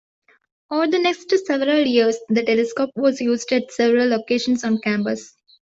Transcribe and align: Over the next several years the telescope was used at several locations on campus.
Over 0.71 0.87
the 0.87 0.97
next 0.97 1.31
several 1.45 1.85
years 1.85 2.17
the 2.27 2.41
telescope 2.41 2.89
was 2.95 3.21
used 3.21 3.51
at 3.51 3.71
several 3.71 4.07
locations 4.09 4.63
on 4.63 4.79
campus. 4.79 5.35